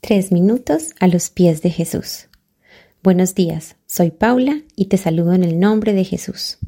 Tres 0.00 0.30
minutos 0.30 0.94
a 1.00 1.08
los 1.08 1.28
pies 1.28 1.60
de 1.60 1.70
Jesús. 1.70 2.28
Buenos 3.02 3.34
días, 3.34 3.76
soy 3.86 4.12
Paula 4.12 4.62
y 4.76 4.86
te 4.86 4.96
saludo 4.96 5.34
en 5.34 5.42
el 5.42 5.58
nombre 5.58 5.92
de 5.92 6.04
Jesús. 6.04 6.58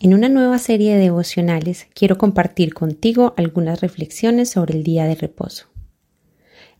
En 0.00 0.12
una 0.12 0.28
nueva 0.28 0.58
serie 0.58 0.94
de 0.94 1.00
devocionales 1.00 1.86
quiero 1.94 2.18
compartir 2.18 2.74
contigo 2.74 3.34
algunas 3.36 3.80
reflexiones 3.80 4.50
sobre 4.50 4.74
el 4.74 4.82
día 4.82 5.04
de 5.04 5.14
reposo. 5.14 5.66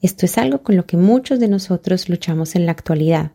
Esto 0.03 0.27
es 0.27 0.38
algo 0.38 0.62
con 0.62 0.77
lo 0.77 0.86
que 0.86 0.96
muchos 0.96 1.38
de 1.38 1.48
nosotros 1.48 2.09
luchamos 2.09 2.57
en 2.57 2.66
la 2.66 2.73
actualidad. 2.73 3.30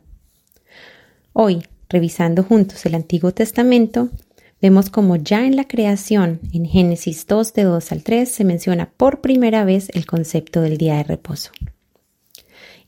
Hoy, 1.32 1.64
revisando 1.88 2.44
juntos 2.44 2.86
el 2.86 2.96
Antiguo 2.96 3.32
Testamento, 3.32 4.10
vemos 4.62 4.90
como 4.90 5.16
ya 5.16 5.48
en 5.48 5.56
la 5.56 5.70
creación, 5.70 6.42
en 6.52 6.66
Génesis 6.66 7.26
2 7.26 7.54
de 7.54 7.64
2 7.64 7.92
al 7.94 8.04
3, 8.04 8.30
se 8.30 8.44
menciona 8.44 8.92
por 8.92 9.22
primera 9.22 9.64
vez 9.64 9.88
el 9.94 10.06
concepto 10.06 10.62
del 10.62 10.78
día 10.78 10.98
de 10.98 11.04
reposo. 11.04 11.52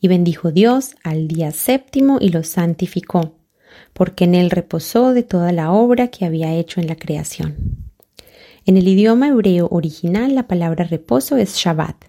Y 0.01 0.07
bendijo 0.07 0.51
Dios 0.51 0.95
al 1.03 1.27
día 1.27 1.51
séptimo 1.51 2.17
y 2.19 2.29
lo 2.29 2.43
santificó, 2.43 3.37
porque 3.93 4.23
en 4.23 4.35
él 4.35 4.49
reposó 4.49 5.13
de 5.13 5.21
toda 5.23 5.51
la 5.51 5.71
obra 5.71 6.07
que 6.09 6.25
había 6.25 6.53
hecho 6.55 6.81
en 6.81 6.87
la 6.87 6.95
creación. 6.95 7.91
En 8.65 8.77
el 8.77 8.87
idioma 8.87 9.27
hebreo 9.29 9.67
original 9.71 10.35
la 10.35 10.47
palabra 10.47 10.85
reposo 10.85 11.37
es 11.37 11.55
Shabbat 11.55 12.05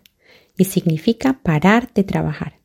y 0.57 0.65
significa 0.65 1.41
parar 1.43 1.93
de 1.95 2.03
trabajar. 2.03 2.61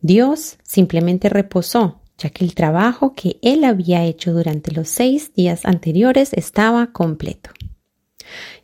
Dios 0.00 0.58
simplemente 0.62 1.28
reposó, 1.28 2.00
ya 2.18 2.30
que 2.30 2.44
el 2.44 2.54
trabajo 2.54 3.14
que 3.14 3.38
él 3.42 3.64
había 3.64 4.04
hecho 4.04 4.32
durante 4.32 4.72
los 4.72 4.88
seis 4.88 5.32
días 5.34 5.64
anteriores 5.64 6.32
estaba 6.32 6.92
completo. 6.92 7.50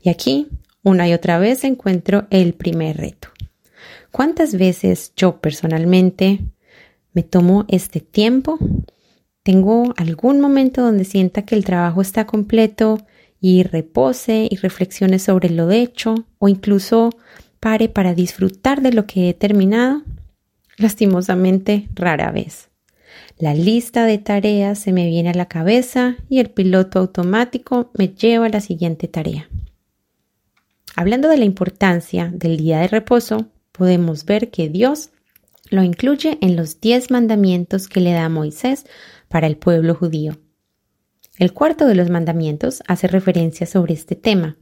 Y 0.02 0.08
aquí, 0.08 0.48
una 0.82 1.08
y 1.08 1.12
otra 1.12 1.38
vez, 1.38 1.64
encuentro 1.64 2.26
el 2.30 2.54
primer 2.54 2.96
reto. 2.96 3.28
¿Cuántas 4.10 4.56
veces 4.56 5.12
yo 5.16 5.40
personalmente 5.40 6.40
me 7.12 7.22
tomo 7.22 7.64
este 7.68 8.00
tiempo? 8.00 8.58
¿Tengo 9.42 9.94
algún 9.96 10.40
momento 10.40 10.82
donde 10.82 11.04
sienta 11.04 11.42
que 11.42 11.54
el 11.54 11.64
trabajo 11.64 12.00
está 12.00 12.26
completo 12.26 12.98
y 13.40 13.62
repose 13.62 14.48
y 14.50 14.56
reflexione 14.56 15.18
sobre 15.18 15.50
lo 15.50 15.70
hecho 15.70 16.26
o 16.38 16.48
incluso 16.48 17.10
pare 17.60 17.88
para 17.88 18.14
disfrutar 18.14 18.82
de 18.82 18.92
lo 18.92 19.06
que 19.06 19.28
he 19.28 19.34
terminado? 19.34 20.02
Lastimosamente, 20.76 21.88
rara 21.94 22.30
vez. 22.30 22.68
La 23.38 23.54
lista 23.54 24.04
de 24.04 24.18
tareas 24.18 24.78
se 24.78 24.92
me 24.92 25.06
viene 25.06 25.30
a 25.30 25.34
la 25.34 25.46
cabeza 25.46 26.16
y 26.28 26.40
el 26.40 26.50
piloto 26.50 26.98
automático 26.98 27.90
me 27.96 28.08
lleva 28.08 28.46
a 28.46 28.50
la 28.50 28.60
siguiente 28.60 29.06
tarea. 29.08 29.48
Hablando 30.96 31.28
de 31.28 31.36
la 31.36 31.44
importancia 31.44 32.30
del 32.34 32.56
día 32.56 32.80
de 32.80 32.88
reposo, 32.88 33.46
podemos 33.78 34.24
ver 34.24 34.50
que 34.50 34.68
Dios 34.68 35.10
lo 35.70 35.82
incluye 35.82 36.38
en 36.40 36.56
los 36.56 36.80
diez 36.80 37.10
mandamientos 37.10 37.88
que 37.88 38.00
le 38.00 38.12
da 38.12 38.24
a 38.24 38.28
Moisés 38.28 38.84
para 39.28 39.46
el 39.46 39.56
pueblo 39.56 39.94
judío. 39.94 40.38
El 41.38 41.52
cuarto 41.52 41.86
de 41.86 41.94
los 41.94 42.10
mandamientos 42.10 42.82
hace 42.88 43.06
referencia 43.06 43.66
sobre 43.66 43.94
este 43.94 44.16
tema. 44.16 44.56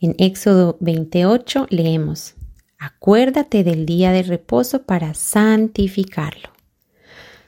En 0.00 0.14
Éxodo 0.18 0.78
28 0.80 1.66
leemos, 1.70 2.34
Acuérdate 2.78 3.64
del 3.64 3.86
día 3.86 4.12
de 4.12 4.22
reposo 4.22 4.82
para 4.82 5.14
santificarlo. 5.14 6.50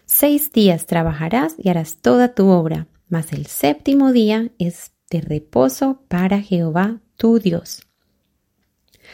Seis 0.07 0.53
días 0.53 0.87
trabajarás 0.87 1.55
y 1.59 1.69
harás 1.69 1.99
toda 1.99 2.35
tu 2.35 2.49
obra, 2.49 2.87
mas 3.09 3.33
el 3.33 3.47
séptimo 3.47 4.13
día 4.13 4.51
es 4.59 4.93
de 5.11 5.21
reposo 5.21 6.03
para 6.09 6.41
Jehová 6.41 7.01
tu 7.17 7.39
Dios. 7.39 7.88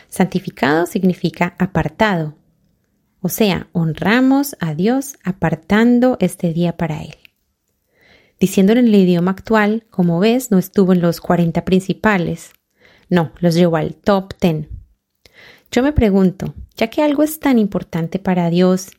Santificado 0.09 0.87
significa 0.87 1.55
apartado, 1.59 2.37
o 3.21 3.31
sea, 3.31 3.69
honramos 3.73 4.55
a 4.61 4.75
Dios 4.75 5.17
apartando 5.25 6.19
este 6.21 6.53
día 6.53 6.77
para 6.77 7.03
Él. 7.03 7.17
Diciéndolo 8.39 8.81
en 8.81 8.89
el 8.89 8.95
idioma 8.97 9.31
actual, 9.31 9.87
como 9.89 10.21
ves, 10.21 10.51
no 10.51 10.59
estuvo 10.59 10.93
en 10.93 11.01
los 11.01 11.23
40 11.23 11.65
principales, 11.65 12.53
no, 13.09 13.33
los 13.39 13.55
llevó 13.55 13.77
al 13.77 13.95
top 13.95 14.35
10. 14.41 14.69
Yo 15.71 15.83
me 15.83 15.93
pregunto, 15.93 16.55
ya 16.77 16.89
que 16.89 17.03
algo 17.03 17.23
es 17.23 17.41
tan 17.41 17.59
importante 17.59 18.19
para 18.19 18.51
Dios, 18.51 18.91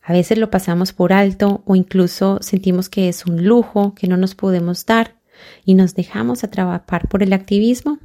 a 0.00 0.14
veces 0.14 0.38
lo 0.38 0.50
pasamos 0.50 0.94
por 0.94 1.12
alto 1.12 1.62
o 1.66 1.76
incluso 1.76 2.38
sentimos 2.40 2.88
que 2.88 3.10
es 3.10 3.26
un 3.26 3.44
lujo 3.44 3.94
que 3.94 4.08
no 4.08 4.16
nos 4.16 4.34
podemos 4.34 4.86
dar 4.86 5.16
y 5.66 5.74
nos 5.74 5.94
dejamos 5.94 6.42
atrapar 6.42 7.06
por 7.08 7.22
el 7.22 7.34
activismo. 7.34 7.98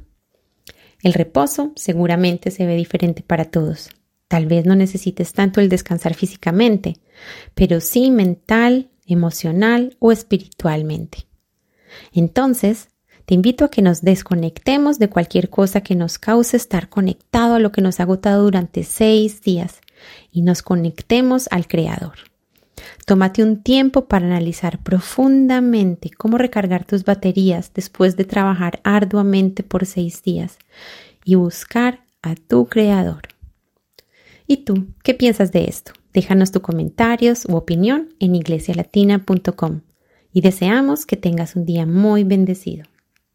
El 1.04 1.12
reposo 1.12 1.72
seguramente 1.76 2.50
se 2.50 2.64
ve 2.64 2.74
diferente 2.76 3.22
para 3.22 3.44
todos. 3.44 3.90
Tal 4.26 4.46
vez 4.46 4.64
no 4.64 4.74
necesites 4.74 5.34
tanto 5.34 5.60
el 5.60 5.68
descansar 5.68 6.14
físicamente, 6.14 6.96
pero 7.54 7.82
sí 7.82 8.10
mental, 8.10 8.88
emocional 9.06 9.96
o 9.98 10.12
espiritualmente. 10.12 11.26
Entonces, 12.14 12.88
te 13.26 13.34
invito 13.34 13.66
a 13.66 13.70
que 13.70 13.82
nos 13.82 14.00
desconectemos 14.00 14.98
de 14.98 15.10
cualquier 15.10 15.50
cosa 15.50 15.82
que 15.82 15.94
nos 15.94 16.18
cause 16.18 16.56
estar 16.56 16.88
conectado 16.88 17.54
a 17.54 17.58
lo 17.58 17.70
que 17.70 17.82
nos 17.82 18.00
ha 18.00 18.04
agotado 18.04 18.42
durante 18.42 18.82
seis 18.82 19.42
días 19.42 19.80
y 20.32 20.40
nos 20.40 20.62
conectemos 20.62 21.48
al 21.50 21.68
Creador. 21.68 22.33
Tómate 23.06 23.42
un 23.42 23.62
tiempo 23.62 24.06
para 24.06 24.26
analizar 24.26 24.78
profundamente 24.82 26.10
cómo 26.10 26.38
recargar 26.38 26.84
tus 26.84 27.04
baterías 27.04 27.72
después 27.74 28.16
de 28.16 28.24
trabajar 28.24 28.80
arduamente 28.82 29.62
por 29.62 29.86
seis 29.86 30.22
días 30.22 30.58
y 31.24 31.34
buscar 31.34 32.04
a 32.22 32.34
tu 32.34 32.66
creador. 32.66 33.22
¿Y 34.46 34.58
tú 34.58 34.86
qué 35.02 35.14
piensas 35.14 35.52
de 35.52 35.64
esto? 35.64 35.92
Déjanos 36.12 36.52
tus 36.52 36.62
comentarios 36.62 37.44
u 37.46 37.56
opinión 37.56 38.14
en 38.20 38.34
iglesialatina.com 38.34 39.80
y 40.32 40.40
deseamos 40.40 41.06
que 41.06 41.16
tengas 41.16 41.56
un 41.56 41.64
día 41.64 41.86
muy 41.86 42.24
bendecido. 42.24 42.84